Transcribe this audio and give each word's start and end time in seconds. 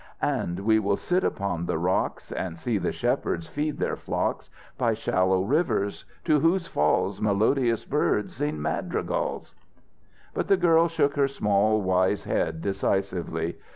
"And 0.23 0.61
we 0.61 0.79
will 0.79 0.97
sit 0.97 1.23
upon 1.23 1.67
the 1.67 1.77
rocks, 1.77 2.31
And 2.31 2.57
see 2.57 2.79
the 2.79 2.91
shepherds 2.91 3.45
feed 3.47 3.77
their 3.77 3.95
flocks 3.95 4.49
By 4.75 4.95
shallow 4.95 5.43
rivers, 5.43 6.05
to 6.25 6.39
whose 6.39 6.65
falls 6.65 7.21
Melodious 7.21 7.85
birds 7.85 8.33
sing 8.37 8.59
madrigals" 8.59 9.53
But 10.33 10.47
the 10.47 10.57
girl 10.57 10.87
shook 10.87 11.13
her 11.17 11.27
small, 11.27 11.83
wise 11.83 12.23
head 12.23 12.63
decisively. 12.63 13.57